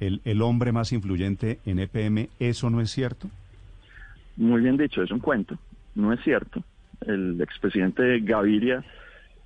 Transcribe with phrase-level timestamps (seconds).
[0.00, 3.28] el, el hombre más influyente en EPM, ¿eso no es cierto?
[4.36, 5.58] Muy bien dicho, es un cuento,
[5.94, 6.62] no es cierto.
[7.06, 8.84] El expresidente Gaviria,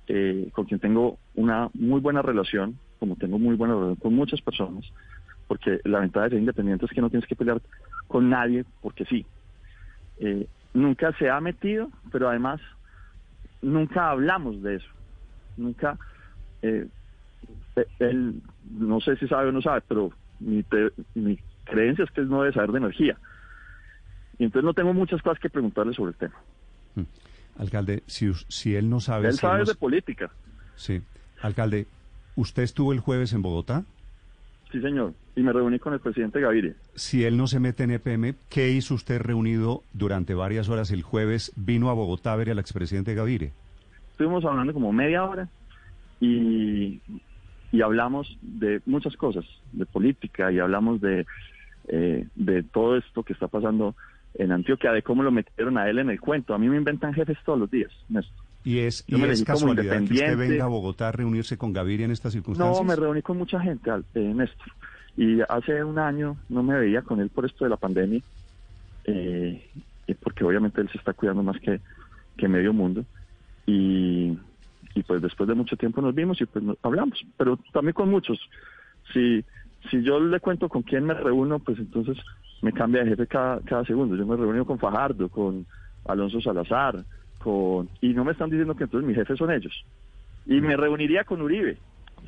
[0.07, 4.41] eh, con quien tengo una muy buena relación, como tengo muy buena relación con muchas
[4.41, 4.85] personas,
[5.47, 7.61] porque la ventaja de ser independiente es que no tienes que pelear
[8.07, 9.25] con nadie, porque sí.
[10.19, 12.59] Eh, nunca se ha metido, pero además
[13.61, 14.89] nunca hablamos de eso.
[15.57, 15.97] Nunca,
[16.61, 16.87] eh,
[17.75, 20.11] eh, él, no sé si sabe o no sabe, pero
[20.41, 23.17] mi, te- mi creencia es que no debe saber de energía.
[24.37, 26.35] Y entonces no tengo muchas cosas que preguntarle sobre el tema.
[27.57, 29.27] Alcalde, si, si él no sabe...
[29.27, 30.31] él si sabe no- de política,
[30.75, 31.01] Sí.
[31.41, 31.87] Alcalde,
[32.35, 33.83] ¿usted estuvo el jueves en Bogotá?
[34.71, 35.13] sí señor.
[35.35, 36.73] Y me reuní con el presidente Gaviria.
[36.95, 41.03] Si él no se mete en EPM, ¿qué hizo usted reunido durante varias horas el
[41.03, 41.51] jueves?
[41.55, 43.51] ¿Vino a Bogotá a ver al expresidente Gaviria?
[44.11, 45.49] Estuvimos hablando como media hora
[46.19, 47.01] y,
[47.71, 51.25] y hablamos de muchas cosas, de política y hablamos de,
[51.87, 53.95] eh, de todo esto que está pasando
[54.33, 56.53] en Antioquia, de cómo lo metieron a él en el cuento.
[56.53, 58.45] A mí me inventan jefes todos los días, Néstor.
[58.63, 60.35] ¿Y es, y es casualidad que usted independiente.
[60.53, 62.77] venga a Bogotá a reunirse con Gaviria en estas circunstancias?
[62.79, 64.67] No, me reuní con mucha gente, al- eh, Néstor.
[65.17, 68.21] Y hace un año no me veía con él por esto de la pandemia,
[69.05, 69.69] eh,
[70.21, 71.81] porque obviamente él se está cuidando más que,
[72.37, 73.05] que medio mundo.
[73.65, 74.37] Y,
[74.95, 78.39] y pues después de mucho tiempo nos vimos y pues hablamos, pero también con muchos.
[79.13, 79.43] Si,
[79.89, 82.17] si yo le cuento con quién me reúno, pues entonces
[82.61, 84.15] me cambia de jefe cada, cada segundo.
[84.15, 85.65] Yo me reúno con Fajardo, con
[86.05, 87.03] Alonso Salazar,
[87.39, 89.73] con y no me están diciendo que entonces mis jefes son ellos.
[90.45, 91.77] Y me reuniría con Uribe,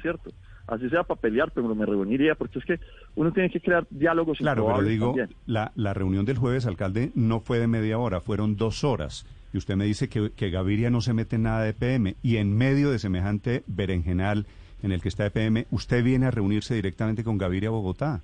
[0.01, 0.31] ¿cierto?
[0.67, 2.79] Así sea para pelear, pero me reuniría, porque es que
[3.15, 5.15] uno tiene que crear diálogos Claro, pero digo,
[5.45, 9.25] la, la reunión del jueves, alcalde, no fue de media hora, fueron dos horas.
[9.53, 12.15] Y usted me dice que, que Gaviria no se mete en nada de EPM.
[12.23, 14.47] Y en medio de semejante berenjenal
[14.81, 18.21] en el que está EPM, usted viene a reunirse directamente con Gaviria Bogotá.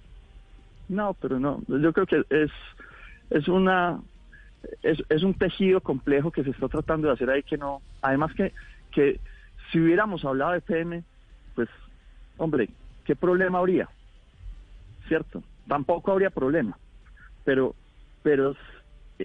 [0.88, 1.61] No, pero no.
[1.67, 2.51] Yo creo que es,
[3.29, 4.00] es una
[4.83, 7.81] es, es un tejido complejo que se está tratando de hacer ahí que no.
[8.01, 8.53] Además que,
[8.91, 9.19] que
[9.71, 11.03] si hubiéramos hablado de PM,
[11.56, 11.69] pues,
[12.39, 12.69] hombre,
[13.05, 13.88] ¿qué problema habría?
[15.07, 15.44] ¿Cierto?
[15.67, 16.77] Tampoco habría problema.
[17.45, 17.75] Pero,
[18.23, 18.55] pero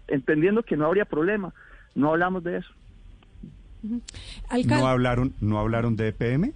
[0.09, 1.55] entendiendo que no habría problema,
[1.95, 2.71] no hablamos de eso.
[4.67, 6.53] ¿No hablaron, no hablaron de EPM?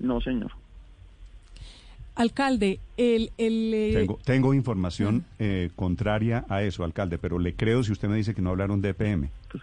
[0.00, 0.52] No, señor.
[2.14, 3.30] Alcalde, el...
[3.38, 8.08] el eh, Tengo, tengo información eh, contraria a eso, alcalde, pero le creo si usted
[8.08, 9.30] me dice que no hablaron de EPM.
[9.50, 9.62] Pues,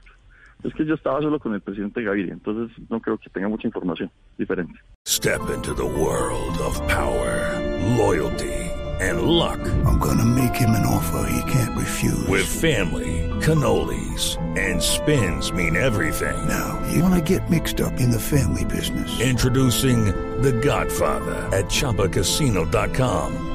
[0.64, 3.68] es que yo estaba solo con el presidente Gaviria, entonces no creo que tenga mucha
[3.68, 4.74] información diferente.
[5.08, 7.60] Step into the world of power,
[7.98, 9.60] loyalty, and luck.
[9.86, 12.28] I'm gonna make him an offer he can't refuse.
[12.28, 16.36] With family, cannolis, and spins mean everything.
[16.48, 19.20] now, you wanna get mixed up in the family business.
[19.20, 20.06] Introducing
[20.42, 23.55] The Godfather at ChumbaCasino.com.